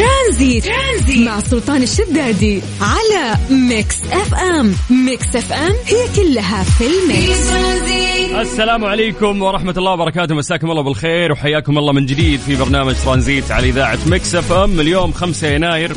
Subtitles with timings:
[0.00, 1.28] ترانزيت, ترانزيت.
[1.28, 4.74] مع سلطان الشدادي على Mix FM.
[4.90, 7.50] Mix FM هي كلها في ال mix.
[8.34, 10.34] السلام عليكم ورحمة الله وبركاته.
[10.34, 14.80] مساكم الله بالخير وحياكم الله من جديد في برنامج ترانزيت على إذاعة Mix FM.
[14.80, 15.92] اليوم 5 يناير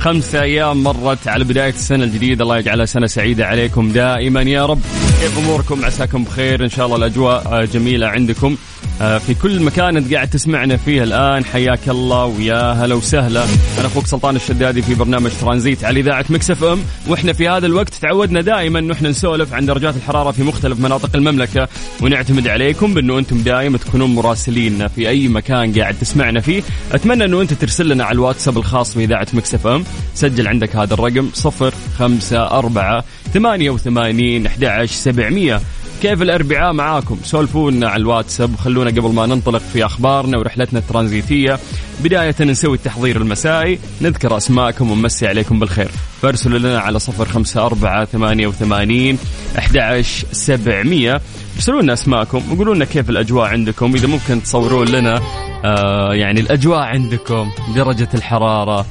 [0.00, 2.42] خمسة أيام مرت على بداية السنة الجديدة.
[2.42, 4.80] الله يجعلها سنة سعيدة عليكم دائما يا رب.
[5.20, 6.64] كيف أموركم؟ عساكم بخير.
[6.64, 8.56] إن شاء الله الأجواء جميلة عندكم.
[9.00, 11.44] في كل مكان انت قاعد تسمعنا فيه الآن.
[11.44, 13.44] حياك الله ويا هلا وسهلا.
[13.78, 16.78] أنا أخوك سلطان الشدادي في برنامج ترانزيت على إذاعة Mix FM.
[17.08, 21.16] وإحنا في هذا الوقت تعودنا دائما انه إحنا نسولف عن درجات الحرارة في مختلف مناطق
[21.16, 21.68] المملكة
[22.02, 26.62] ونعتمد عليكم بأنه أنتم دائما تكونون مراسلين في أي مكان قاعد تسمعنا فيه.
[26.92, 29.84] أتمنى أنه أنت ترسل لنا على الواتساب الخاص بإذاعة Mix FM.
[30.14, 33.02] سجل عندك هذا الرقم 054
[33.34, 35.60] 88 11 700
[36.00, 41.58] كيف الأربعاء معاكم؟ سولفونا على الواتساب وخلونا قبل ما ننطلق في أخبارنا ورحلتنا الترانزيتية.
[42.04, 45.90] بداية نسوي التحضير المسائي نذكر أسماءكم ونمسي عليكم بالخير.
[46.22, 49.18] فارسلوا لنا على صفر خمسة أربعة ثمانية وثمانين
[49.58, 50.00] أحد
[50.32, 51.20] سبعمية.
[51.56, 53.94] ارسلوا لنا أسماءكم وقولوا لنا كيف الأجواء عندكم.
[53.94, 55.20] إذا ممكن تصورون لنا
[55.64, 58.86] آه يعني الأجواء عندكم درجة الحرارة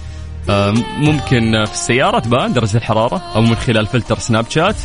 [0.49, 4.75] آه ممكن في السيارة تبان درجة الحرارة أو من خلال فلتر سناب شات.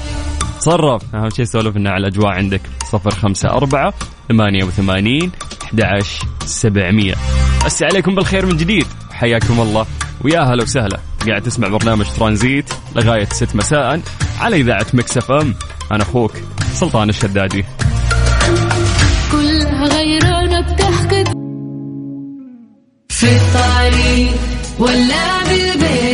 [0.65, 2.61] تصرف أهم شيء سولفنا على الأجواء عندك.
[2.93, 3.95] صفر خمسة أربعة
[4.29, 5.33] ثمانية وثمانين
[5.83, 6.03] أحد
[6.47, 7.15] سبعمية.
[7.67, 8.87] أسي عليكم بالخير من جديد.
[9.13, 9.87] حياكم الله.
[10.25, 11.01] ويا هلا وسهلا.
[11.29, 12.65] قاعد تسمع برنامج ترانزيت
[12.97, 14.01] لغاية ست مساء
[14.41, 15.55] على إذاعة مكسف أم.
[15.93, 16.33] أنا أخوك
[16.73, 17.65] سلطان الشدادي.
[19.33, 21.25] كلها غيرانة بتحكي
[23.09, 24.35] في الطريق
[24.79, 26.14] ولا بالبيت.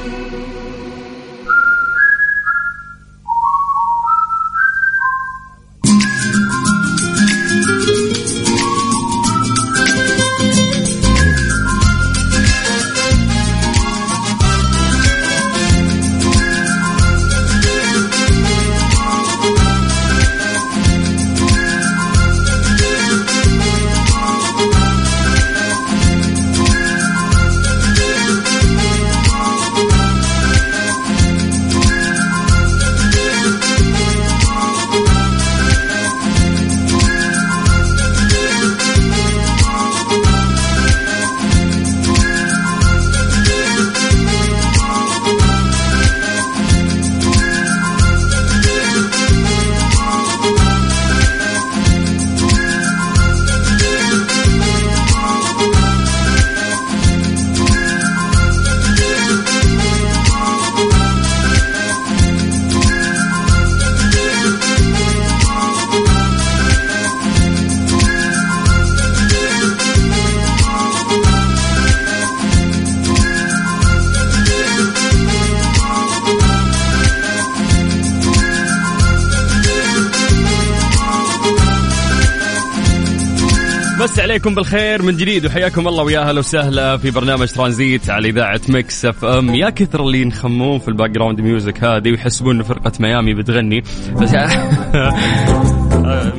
[84.11, 88.61] ترانزيت عليكم بالخير من جديد وحياكم الله ويا أهلا وسهلا في برنامج ترانزيت على إذاعة
[88.69, 89.55] Mix FM.
[89.55, 93.83] يا كثر اللي ينخمون في ال background music هذه ويحسبون انه فرقة ميامي بتغني.
[94.21, 94.31] بس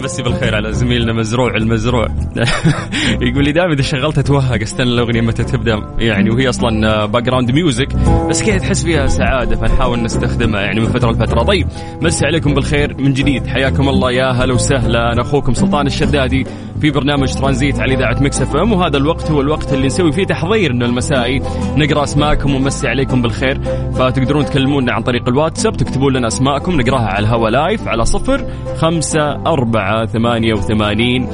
[0.02, 2.06] مسي بالخير على زميلنا مزروع المزروع.
[3.20, 5.94] يقول لي دائما إذا شغلتها توهق أستنى الأغنية متى تبدأ.
[5.98, 7.96] يعني وهي أصلا background music
[8.28, 11.42] بس كذا تحس فيها سعادة؟ فنحاول نستخدمها يعني من فترة لفترة.
[11.42, 11.66] طيب
[12.02, 13.46] مسي عليكم بالخير من جديد.
[13.46, 15.12] حياكم الله يا هلا وسهلا.
[15.12, 16.46] أنا أخوكم سلطان الشدادي
[16.80, 18.72] في برنامج ترانزيت على إذاعة Mix FM.
[18.72, 21.42] وهذا الوقت هو الوقت اللي نسوي فيه تحضيرنا المسائي.
[21.76, 23.60] نقرأ أسماءكم ونمسي عليكم بالخير.
[23.92, 28.46] فتقدرون تكلمونا عن طريق الواتساب تكتبون لنا أسماءكم نقرأها على الهواء live على صفر
[28.76, 31.28] خمسة أربعة ثمانية وثمانين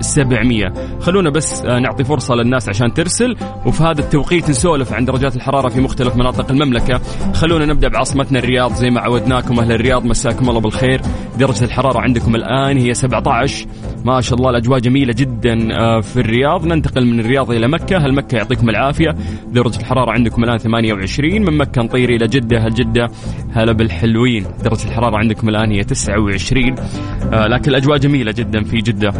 [0.00, 0.72] سبعمية.
[1.00, 3.36] خلونا بس آه، نعطي فرصة للناس عشان ترسل
[3.66, 7.00] وفي هذا التوقيت نسولف عن درجات الحرارة في مختلف مناطق المملكة.
[7.34, 11.00] خلونا نبدأ بعاصمتنا الرياض زي ما عودناكم أهل الرياض مساكم الله بالخير.
[11.38, 13.66] درجة الحرارة عندكم الآن هي 17
[14.04, 16.66] ما شاء الله الأجواء جميلة جدا آه، في الرياض.
[16.66, 17.98] ننتقل من الرياض إلى مكة.
[17.98, 19.10] هل مكة يعطيكم العافية؟
[19.46, 22.58] درجة الحرارة عندكم الآن 28 من مكة نطير إلى جدة.
[22.58, 23.08] هل جدة؟
[23.52, 24.46] هلا بالحلوين.
[24.64, 26.99] درجة الحرارة عندكم الآن هي 29 آه،
[27.32, 29.12] لكن الأجواء جميلة جدا في جدة.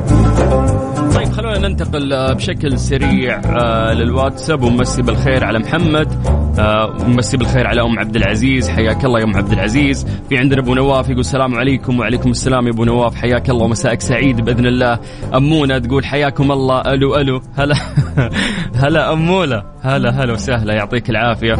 [1.14, 3.40] طيب خلونا ننتقل آه، بشكل سريع
[3.92, 4.62] للواتساب.
[4.62, 6.08] ومسي بالخير على محمد.
[7.06, 8.68] ومسي بالخير على أم عبد العزيز.
[8.70, 10.06] حياك الله يا أم عبد العزيز.
[10.28, 13.14] في عندنا أبو نواف يقول السلام عليكم وعليكم السلام يا أبو نواف.
[13.14, 14.98] حياك الله ومساءك سعيد بإذن الله.
[15.34, 16.80] أمونة تقول حياكم الله.
[16.80, 17.42] ألو ألو.
[17.56, 17.74] هلا.
[18.82, 20.74] هلا اموله هلا هلا وسهلا.
[20.74, 21.54] يعطيك العافية.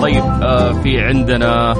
[0.00, 1.74] طيب آه في عندنا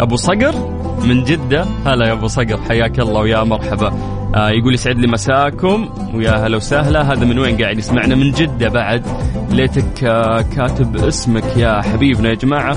[0.00, 0.81] أبو صقر.
[1.04, 1.66] من جدة.
[1.86, 3.92] هلا يا أبو صقر حياك الله ويا مرحبا.
[4.34, 5.88] آه يقول يسعد لي مساكم.
[6.14, 7.12] ويا هلا وسهلا.
[7.12, 9.02] هذا من وين قاعد يسمعنا؟ من جدة بعد.
[9.50, 12.76] ليتك آه كاتب اسمك يا حبيبنا يا جماعة.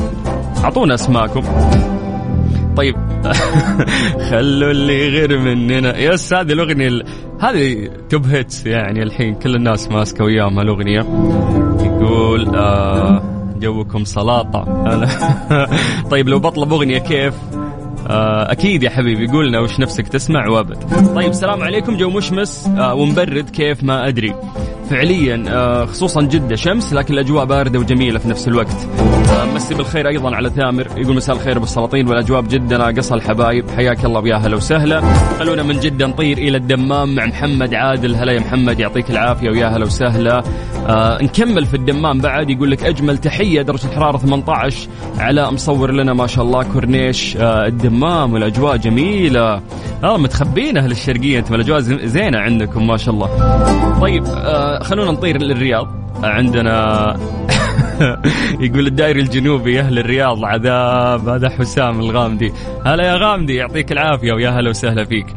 [0.63, 1.43] أعطونا اسماءكم
[2.77, 2.95] طيب.
[4.29, 5.97] خلوا اللي غير مننا.
[5.97, 7.05] yes هذه الأغنية ال...
[7.41, 9.35] هذه top hits يعني الحين.
[9.35, 10.99] كل الناس ماسكة وياهم الاغنيه
[11.79, 13.23] يقول آه
[13.59, 14.65] جوكم سلاطة.
[16.11, 17.33] طيب لو بطلب أغنية كيف؟
[18.51, 19.27] أكيد يا حبيبي.
[19.27, 20.77] قولنا وش نفسك تسمع وابد.
[21.15, 21.97] طيب السلام عليكم.
[21.97, 24.35] جو مشمس آه، ومبرد كيف ما أدري.
[24.89, 28.87] فعليا آه، خصوصا جدة شمس لكن الأجواء باردة وجميلة في نفس الوقت.
[29.55, 33.69] مسي بالخير أيضا على ثامر يقول مساء الخير بالسلاطين والأجواء بجدة قصى الحبايب.
[33.69, 35.01] حياك الله ويا هلا وسهلا.
[35.39, 38.15] خلونا من جدة نطير إلى الدمام مع محمد عادل.
[38.15, 40.43] هلا يا محمد يعطيك العافية ويا هلا وسهلا.
[40.87, 44.87] آه نكمل في الدمام بعد يقول لك أجمل تحية درجة الحرارة 18
[45.17, 49.61] على مصور لنا ما شاء الله كورنيش آه الدمام والأجواء جميلة.
[50.03, 53.29] آه متخبين أهل الشرقية أنتم الأجواء زينة عندكم ما شاء الله.
[54.01, 55.87] طيب آه خلونا نطير للرياض.
[56.23, 57.17] عندنا
[58.65, 61.29] يقول الدائري الجنوبي أهل الرياض عذاب.
[61.29, 62.53] هذا حسام الغامدي.
[62.85, 65.27] هلا يا غامدي يعطيك العافية ويا هلا وسهلا فيك.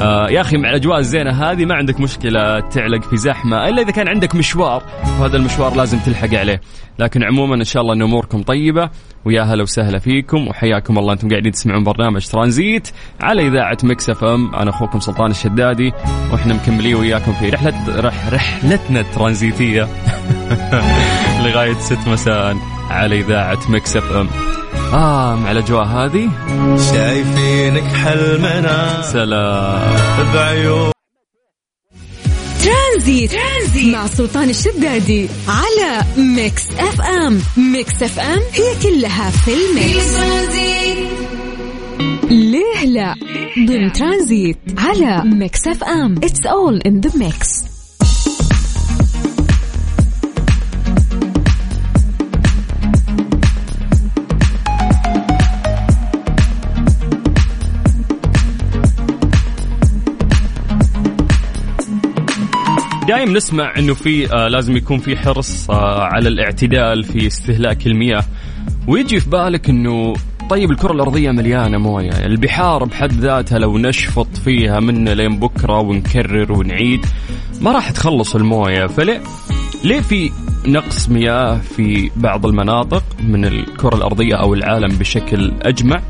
[0.00, 3.90] آه يا أخي مع الأجواء الزينة هذه ما عندك مشكلة تعلق في زحمة إلا إذا
[3.90, 4.82] كان عندك مشوار
[5.20, 6.60] وهذا المشوار لازم تلحق عليه.
[6.98, 8.90] لكن عموما إن شاء الله إن أموركم طيبة
[9.24, 12.88] ويا هلا وسهلا فيكم وحياكم الله أنتم قاعدين تسمعون برنامج ترانزيت
[13.20, 14.54] على إذاعة Mix FM.
[14.54, 15.92] أنا أخوكم سلطان الشدادي
[16.32, 19.88] وإحنا مكملين وياكم في رحله رح رحلتنا الترانزيتية
[21.44, 22.56] لغاية 6 مساء
[22.90, 24.28] على إذاعة Mix FM.
[24.94, 26.30] آه مع الأجواء هذه.
[26.92, 29.02] شايفينك حلمنا.
[29.02, 30.32] سلام.
[30.34, 30.92] بعيون.
[32.64, 33.32] ترانزيت.
[33.32, 37.40] ترانزيت مع سلطان الشدادي على Mix FM.
[37.56, 40.16] Mix FM هي كلها في الميكس.
[42.30, 43.14] ليه لا؟
[43.66, 46.14] ضمن ترانزيت على Mix FM.
[46.24, 47.48] It's all in the mix
[63.08, 68.24] دائما نسمع إنه في آه لازم يكون في حرص آه على الاعتدال في استهلاك المياه.
[68.88, 70.14] ويجي في بالك إنه
[70.50, 72.10] طيب الكرة الأرضية مليانة موية.
[72.10, 77.06] البحار بحد ذاتها لو نشفط فيها من لين بكرة ونكرر ونعيد
[77.60, 78.86] ما راح تخلص الموية.
[78.86, 79.20] فليه؟
[79.84, 80.30] ليه في
[80.66, 86.00] نقص مياه في بعض المناطق من الكرة الأرضية أو العالم بشكل أجمع؟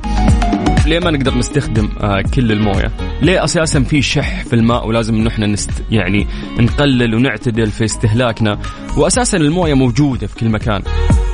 [0.87, 5.47] ليه ما نقدر نستخدم آه كل الموية؟ ليه أساسا في شح في الماء ولازم إحنا
[5.47, 6.27] نست يعني
[6.61, 8.59] نقلل ونعتدل في استهلاكنا؟
[8.97, 10.83] واساسا الموية موجودة في كل مكان.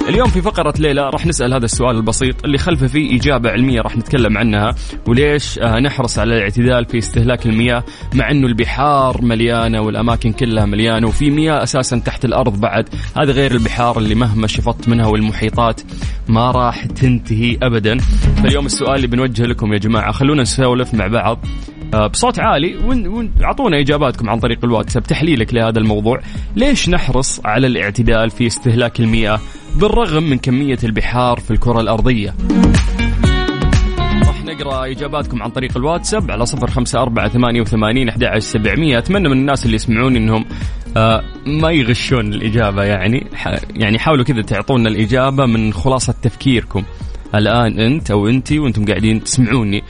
[0.09, 3.97] اليوم في فقرة ليلى راح نسأل هذا السؤال البسيط اللي خلفه فيه إجابة علمية راح
[3.97, 4.75] نتكلم عنها
[5.09, 11.07] وليش آه نحرص على الاعتدال في استهلاك المياه مع أنه البحار مليانة والأماكن كلها مليانة
[11.07, 12.89] وفي مياه أساسا تحت الأرض بعد.
[13.17, 15.81] هذا غير البحار اللي مهما شفطت منها والمحيطات
[16.29, 17.99] ما راح تنتهي أبدا.
[18.43, 21.45] فاليوم السؤال اللي بنوجه لكم يا جماعة خلونا نسولف مع بعض
[21.97, 22.77] بصوت عالي
[23.41, 26.21] واعطونا إجاباتكم عن طريق الواتساب تحليلك لهذا الموضوع.
[26.57, 29.41] ليش نحرص على الاعتدال في استهلاك المياه
[29.77, 32.35] بالرغم من كمية البحار في الكرة الأرضية؟
[34.27, 39.29] راح نقرأ إجاباتكم عن طريق الواتساب على صفر خمسة أربعة ثمانية وثمانين أحد سبعمية أتمنى
[39.29, 40.45] من الناس اللي يسمعون إنهم
[40.97, 42.85] آه ما يغشون الإجابة.
[42.85, 43.27] يعني
[43.75, 46.83] يعني حاولوا كذا تعطونا الإجابة من خلاصة تفكيركم.
[47.35, 49.83] الآن أنت أو أنتي وأنتم قاعدين تسمعوني.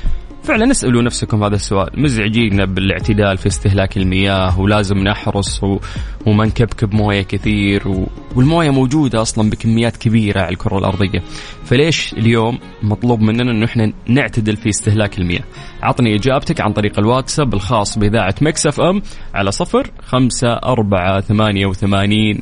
[0.42, 1.90] فعلا اسألوا نفسكم هذا السؤال.
[1.94, 5.78] مزعجين بالاعتدال في استهلاك المياه ولازم نحرص و...
[6.26, 8.06] وما نكبكب موية كثير و...
[8.36, 11.22] والموية موجودة أصلا بكميات كبيرة على الكرة الأرضية.
[11.64, 15.44] فليش اليوم مطلوب مننا أنه إحنا نعتدل في استهلاك المياه؟
[15.82, 19.02] عطني إجابتك عن طريق الواتساب الخاص بإذاعة مكسف أم
[19.34, 22.40] على صفر خمسة أربعة ثمانية وثمانين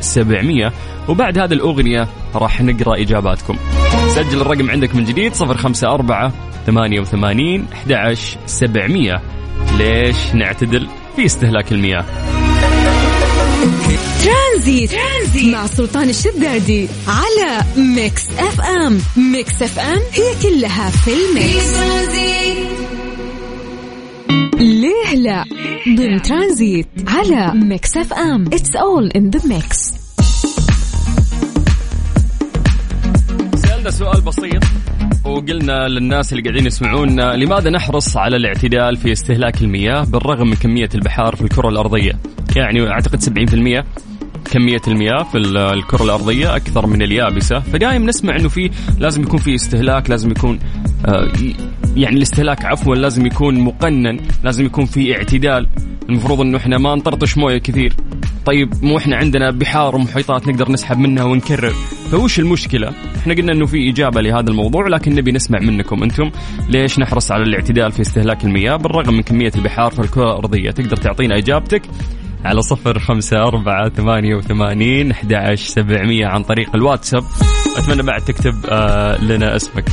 [0.00, 0.72] سبعمية.
[1.08, 3.56] وبعد هذه الأغنية راح نقرأ إجاباتكم.
[4.08, 6.32] سجل الرقم عندك من جديد صفر خمسة أربعة
[6.66, 7.13] ثمانية وثمانين
[7.72, 8.16] أحد
[8.46, 9.22] سبعمية.
[9.78, 12.04] ليش نعتدل في استهلاك المياه؟
[14.24, 14.90] ترانزيت.
[14.90, 18.98] ترانزيت مع سلطان الشدادي على Mix FM.
[19.16, 21.76] Mix FM هي كلها في الميكس.
[24.58, 25.44] ليه لا؟
[25.96, 28.46] ضمن ترانزيت على Mix FM.
[28.46, 29.94] It's all in the mix
[33.94, 34.62] سؤال بسيط.
[35.24, 40.88] وقلنا للناس اللي قاعدين يسمعونا لماذا نحرص على الاعتدال في استهلاك المياه بالرغم من كمية
[40.94, 42.12] البحار في الكرة الأرضية؟
[42.56, 43.84] يعني أعتقد 70%
[44.52, 47.60] كمية المياه في الكرة الأرضية أكثر من اليابسة.
[47.60, 50.58] فدائما نسمع أنه في لازم يكون في استهلاك لازم يكون
[51.06, 51.32] آه،
[51.96, 55.66] يعني الاستهلاك عفوا لازم يكون مقنن لازم يكون في اعتدال.
[56.08, 57.94] المفروض إنه إحنا ما نطرطش موية كثير.
[58.46, 61.72] طيب مو إحنا عندنا بحار ومحيطات نقدر نسحب منها ونكرر.
[62.10, 66.30] فوش المشكلة؟ إحنا قلنا إنه في إجابة لهذا الموضوع لكن نبي نسمع منكم أنتم.
[66.68, 70.96] ليش نحرص على الاعتدال في استهلاك المياه بالرغم من كمية البحار في الكرة الأرضية؟ تقدر
[70.96, 71.82] تعطينا إجابتك؟
[72.44, 77.24] على صفر خمسة أربعة ثمانية وثمانين أحد سبعمية عن طريق الواتساب.
[77.76, 79.84] أتمنى بعد تكتب آه لنا اسمك.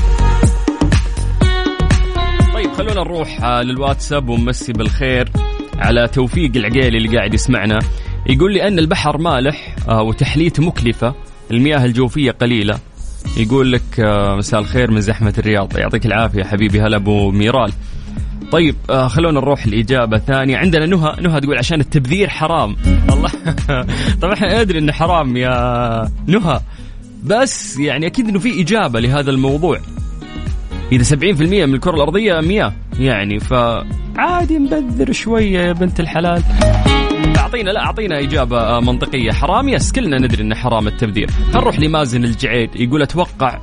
[2.54, 5.30] طيب خلونا نروح آه للواتساب ونمسي بالخير
[5.78, 7.80] على توفيق العقيلي اللي قاعد يسمعنا.
[8.26, 11.14] يقول لي أن البحر مالح آه وتحليته مكلفة
[11.52, 12.80] المياه الجوفية قليلة.
[13.38, 15.78] يقول لك آه مساء الخير من زحمة الرياض.
[15.78, 17.74] يعطيك العافية حبيبي هلا أبو ميرال.
[18.52, 22.76] طيب آه خلونا نروح الإجابة الثانية عندنا نهى نهى تقول عشان التبذير حرام.
[23.14, 23.32] الله.
[24.22, 26.60] طبعا إحنا ندري إنه حرام يا نهى.
[27.24, 29.80] بس يعني أكيد إنه في إجابة لهذا الموضوع.
[30.92, 36.44] إذا 70% من الكرة الأرضية مياه يعني فعادي نبذر شوية يا بنت الحلال.
[37.52, 42.24] اعطينا لا أعطينا إجابة آه، منطقية حرام يس كلنا ندري إنه حرام التبذير نروح لمازن
[42.24, 43.60] الجعيد يقول أتوقع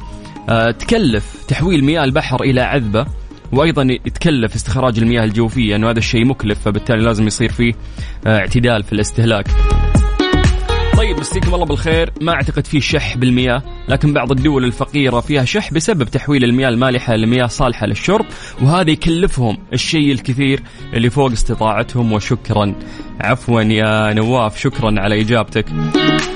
[0.49, 3.07] أه تكلف تحويل مياه البحر إلى عذبة
[3.53, 7.73] وأيضا يتكلف استخراج المياه الجوفية إنه هذا الشيء مكلف فبالتالي لازم يصير فيه
[8.27, 9.49] آه، اعتدال في الاستهلاك.
[10.99, 12.13] طيب مسيكم الله بالخير.
[12.21, 17.17] ما أعتقد في شح بالمياه لكن بعض الدول الفقيرة فيها شح بسبب تحويل المياه المالحة
[17.17, 18.27] لمياه صالحة للشرب
[18.63, 20.63] وهذا يكلفهم الشيء الكثير
[20.95, 22.13] اللي فوق استطاعتهم.
[22.13, 22.75] وشكرا.
[23.21, 25.67] عفوا يا نواف شكرا على إجابتك.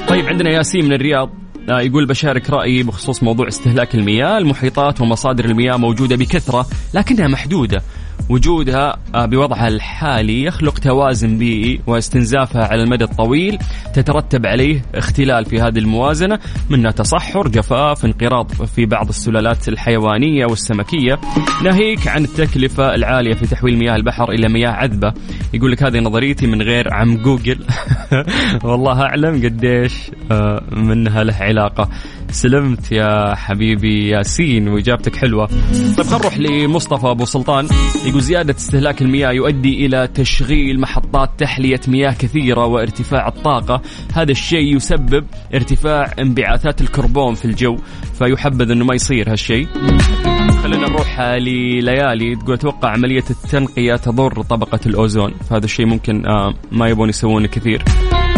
[0.09, 1.31] طيب عندنا ياسين من الرياض
[1.71, 4.39] آه، يقول بشارك رأيي بخصوص موضوع استهلاك المياه.
[4.39, 7.83] المحيطات ومصادر المياه موجودة بكثرة لكنها محدودة.
[8.29, 13.59] وجودها آه، بوضعها الحالي يخلق توازن بيئي واستنزافها على المدى الطويل
[13.95, 16.39] تترتب عليه اختلال في هذه الموازنة
[16.71, 21.21] منها تصحر جفاف انقراض في بعض السلالات الحيوانية والسمكية.
[21.65, 25.13] ناهيك عن التكلفة العالية في تحويل مياه البحر إلى مياه عذبة.
[25.55, 27.59] يقول لك هذه نظريتي من غير عم جوجل.
[28.65, 31.89] والله أعلم قديش آه، منها له علاقة.
[32.33, 35.47] سلمت يا حبيبي ياسين وإجابتك حلوة.
[35.97, 37.69] طيب خلينا نروح لمصطفى أبو سلطان.
[38.07, 43.83] يقول زيادة استهلاك المياه يؤدي إلى تشغيل محطات تحلية مياه كثيرة وارتفاع الطاقة.
[44.15, 45.25] هذا الشيء يسبب
[45.55, 47.77] ارتفاع انبعاثات الكربون في الجو
[48.19, 49.67] فيحبذ إنه ما يصير هالشيء.
[50.63, 52.37] خلينا نروح لليالي.
[52.37, 57.83] تقول أتوقع عملية التنقية تضر طبقة الأوزون فهذا الشيء ممكن آه، ما يبون يسوونه كثير.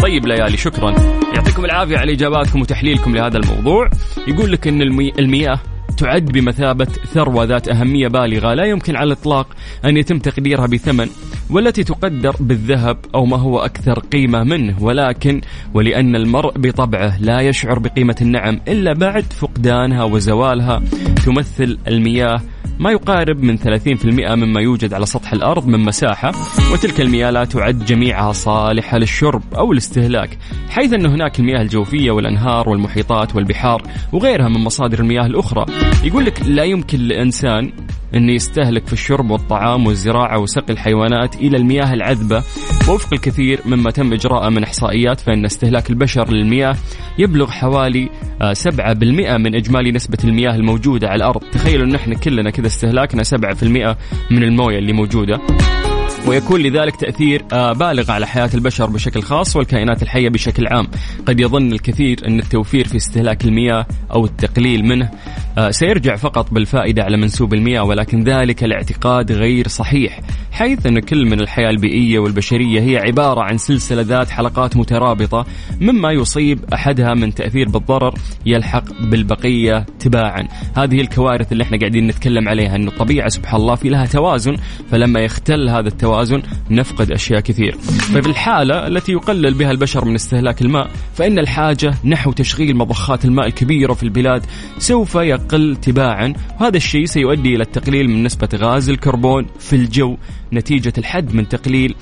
[0.05, 0.95] طيب ليالي شكرا.
[1.35, 3.89] يعطيكم العافية على إجاباتكم وتحليلكم لهذا الموضوع.
[4.27, 4.81] يقول لك إن
[5.19, 5.59] المياه
[5.97, 9.47] تعد بمثابة ثروة ذات أهمية بالغة لا يمكن على الإطلاق
[9.85, 11.07] أن يتم تقديرها بثمن
[11.49, 14.83] والتي تقدر بالذهب أو ما هو أكثر قيمة منه.
[14.83, 15.41] ولكن
[15.73, 20.81] ولأن المرء بطبعه لا يشعر بقيمة النعم إلا بعد فقدانها وزوالها
[21.25, 22.41] تمثل المياه
[22.79, 24.05] ما يقارب من 30%
[24.35, 26.31] مما يوجد على سطح الأرض من مساحة
[26.73, 30.37] وتلك المياه لا تعد جميعها صالحة للشرب أو الاستهلاك
[30.69, 33.81] حيث أن هناك المياه الجوفية والأنهار والمحيطات والبحار
[34.13, 35.65] وغيرها من مصادر المياه الأخرى.
[36.03, 37.71] يقول لك لا يمكن لإنسان
[38.15, 42.37] أن يستهلك في الشرب والطعام والزراعة وسقي الحيوانات إلى المياه العذبة.
[42.89, 46.75] وفق الكثير مما تم إجراءه من إحصائيات فإن استهلاك البشر للمياه
[47.17, 48.09] يبلغ حوالي
[48.53, 51.41] 7% آه، من إجمالي نسبة المياه الموجودة على الأرض.
[51.51, 53.95] تخيلوا أن إحنا كلنا كذا استهلاكنا 7%
[54.31, 55.39] من الموية اللي موجودة.
[56.27, 60.87] ويكون لذلك تأثير آه، بالغ على حياة البشر بشكل خاص والكائنات الحية بشكل عام.
[61.27, 65.11] قد يظن الكثير أن التوفير في استهلاك المياه أو التقليل منه
[65.57, 70.19] آه، سيرجع فقط بالفائدة على منسوب المياه ولكن ذلك الاعتقاد غير صحيح
[70.51, 75.45] حيث أن كل من الحياة البيئية والبشرية هي عبارة عن سلسلة ذات حلقات مترابطة
[75.81, 78.13] مما يصيب أحدها من تأثير بالضرر
[78.45, 80.47] يلحق بالبقية تباعا.
[80.77, 84.55] هذه الكوارث اللي إحنا قاعدين نتكلم عليها أن الطبيعة سبحان الله في لها توازن
[84.91, 86.14] فلما يختل هذا التوازن
[86.71, 87.77] نفقد أشياء كثير.
[87.81, 93.47] ففي الحالة التي يقلل بها البشر من استهلاك الماء فإن الحاجة نحو تشغيل مضخات الماء
[93.47, 94.45] الكبيرة في البلاد
[94.77, 100.17] سوف يقل تباعا وهذا الشيء سيؤدي إلى التقليل من نسبة غاز الكربون في الجو
[100.53, 101.95] نتيجة الحد من تقليل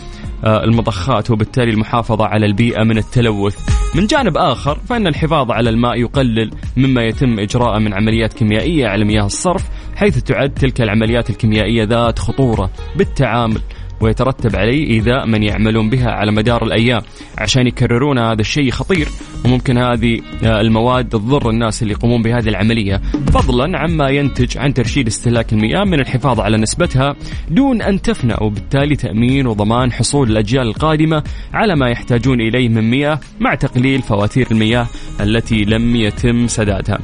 [0.45, 3.57] آه، المضخات وبالتالي المحافظة على البيئة من التلوث.
[3.95, 9.05] من جانب آخر فإن الحفاظ على الماء يقلل مما يتم إجراءه من عمليات كيميائية على
[9.05, 9.63] مياه الصرف
[9.95, 13.61] حيث تعد تلك العمليات الكيميائية ذات خطورة بالتعامل
[14.03, 17.01] ويترتب عليه إيذاء من يعملون بها على مدار الأيام
[17.37, 19.07] عشان يكررون هذا الشيء خطير
[19.45, 23.01] وممكن هذه آه، المواد تضر الناس اللي يقومون بهذه العملية.
[23.33, 27.15] فضلا عما ينتج عن ترشيد استهلاك المياه من الحفاظ على نسبتها
[27.49, 33.19] دون أن تفنى وبالتالي تأمين وضمان حصول الأجيال القادمة على ما يحتاجون إليه من مياه
[33.39, 34.87] مع تقليل فواتير المياه
[35.21, 36.99] التي لم يتم سدادها.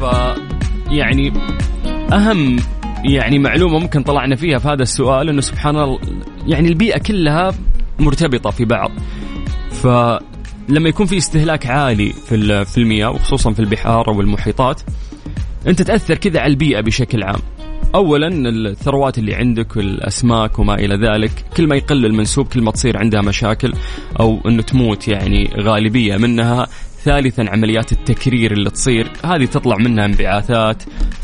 [0.00, 0.04] ف
[0.90, 1.32] يعني
[2.12, 2.56] أهم
[3.04, 5.98] يعني معلومة ممكن طلعنا فيها في هذا السؤال أنه سبحان الله
[6.46, 7.54] يعني البيئة كلها
[7.98, 8.90] مرتبطة في بعض.
[9.70, 14.80] فلما يكون في استهلاك عالي في في المياه وخصوصا في البحار أو المحيطات
[15.66, 17.40] أنت تأثر كذا على البيئة بشكل عام.
[17.94, 22.98] اولا الثروات اللي عندك والأسماك وما إلى ذلك كل ما يقل المنسوب كل ما تصير
[22.98, 23.72] عندها مشاكل
[24.20, 26.66] أو إنه تموت يعني غالبية منها
[27.04, 29.10] ثالثا عمليات التكرير اللي تصير.
[29.24, 30.82] هذه تطلع منها انبعاثات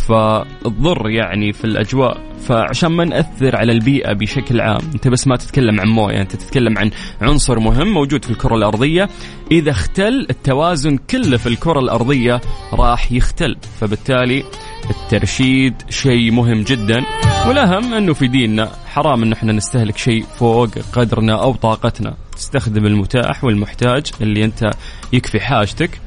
[0.08, 2.28] فتضر يعني في الأجواء.
[2.48, 6.78] فعشان ما نأثر على البيئة بشكل عام أنت بس ما تتكلم عن موية أنت تتكلم
[6.78, 9.08] عن عنصر مهم موجود في الكرة الأرضية.
[9.50, 12.40] إذا اختل التوازن كله في الكرة الأرضية
[12.72, 13.56] راح يختل.
[13.80, 14.44] فبالتالي
[14.90, 17.04] الترشيد شيء مهم جدا.
[17.46, 22.16] والأهم أنه في ديننا حرام أن إحنا نستهلك شيء فوق قدرنا أو طاقتنا.
[22.36, 24.70] تستخدم المتاح والمحتاج اللي أنت
[25.12, 26.00] يكفي حاجتك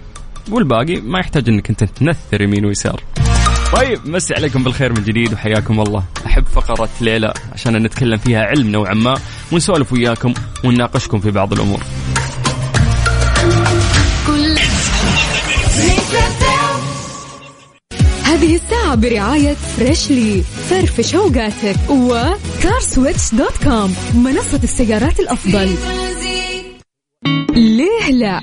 [0.52, 3.04] والباقي ما يحتاج أنك أنت تنثر يمين ويسار.
[3.74, 6.04] طيب مسي عليكم بالخير من جديد وحياكم الله.
[6.26, 9.18] أحب فقرة ليلى عشان نتكلم فيها علم نوعا ما
[9.52, 10.34] ونسولف وياكم
[10.64, 11.80] ونناقشكم في بعض الأمور.
[18.32, 25.70] هذه الساعة برعاية Freshly فرفش اوقاتك و CarSwitch dot com منصة السيارات الأفضل.
[27.56, 28.40] ليه لا؟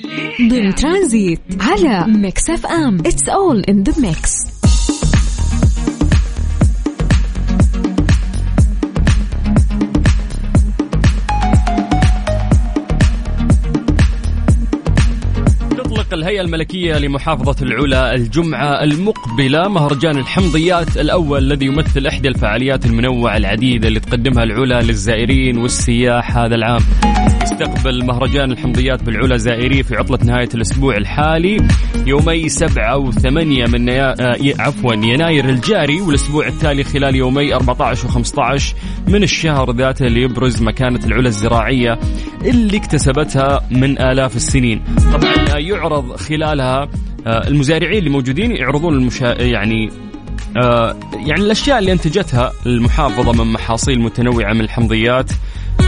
[0.50, 2.99] ضمن ترانزيت على Mix FM.
[2.99, 4.58] It's all in the mix
[16.19, 19.69] الهيئة الملكية لمحافظة العلا الجمعة المقبلة.
[19.69, 26.54] مهرجان الحمضيات الأول الذي يمثل إحدى الفعاليات المنوعة العديدة اللي تقدمها العلا للزائرين والسياح هذا
[26.54, 26.83] العام.
[27.52, 31.69] يستقبل مهرجان الحمضيات بالعلا زائري في عطلة نهاية الأسبوع الحالي
[32.06, 33.26] يومي 7 و8
[33.69, 34.15] من نيا...
[34.21, 38.63] آه، عفوا يناير الجاري والأسبوع التالي خلال يومي 14 و15
[39.08, 41.99] من الشهر ذاته ليبرز مكانة العلا الزراعية
[42.45, 44.82] اللي اكتسبتها من آلاف السنين.
[45.13, 46.89] طبعا يعرض خلالها
[47.26, 49.43] آه، المزارعين اللي موجودين يعرضون المشا...
[49.43, 49.91] يعني
[50.56, 55.30] آه، يعني الأشياء اللي أنتجتها المحافظة من محاصيل متنوعة من الحمضيات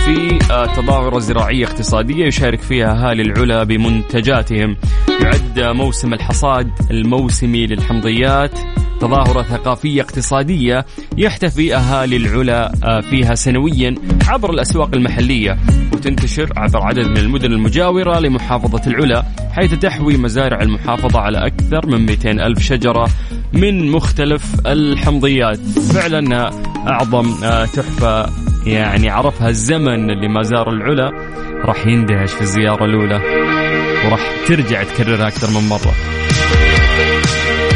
[0.05, 4.77] في آه، تظاهرة زراعية اقتصادية يشارك فيها أهالي العلا بمنتجاتهم.
[5.23, 8.59] يعد موسم الحصاد الموسمي للحمضيات.
[9.01, 10.87] تظاهرة ثقافية اقتصادية
[11.17, 13.95] يحتفي أهالي العلا آه، فيها سنويا
[14.29, 15.59] عبر الأسواق المحلية
[15.93, 22.07] وتنتشر عبر عدد من المدن المجاورة لمحافظة العلا حيث تحوي مزارع المحافظة على أكثر من
[22.07, 23.09] 200 ألف شجرة
[23.53, 25.59] من مختلف الحمضيات.
[25.95, 26.51] فعلا
[26.89, 31.11] أعظم آه، تحفة يعني عرفها الزمن اللي ما زار العلا
[31.64, 33.20] راح يندهش في الزيارة الأولى
[34.07, 35.94] وراح ترجع تكررها أكثر من مرة.